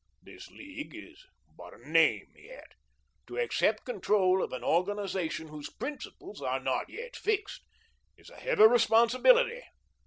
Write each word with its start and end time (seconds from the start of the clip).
This 0.23 0.49
League 0.49 0.95
is 0.95 1.27
but 1.55 1.75
a 1.75 1.87
name 1.87 2.33
as 2.35 2.43
yet. 2.43 2.71
To 3.27 3.37
accept 3.37 3.85
control 3.85 4.41
of 4.41 4.51
an 4.51 4.63
organisation 4.63 5.49
whose 5.49 5.69
principles 5.69 6.41
are 6.41 6.59
not 6.59 6.89
yet 6.89 7.15
fixed 7.15 7.61
is 8.17 8.31
a 8.31 8.37
heavy 8.37 8.63
responsibility. 8.65 9.61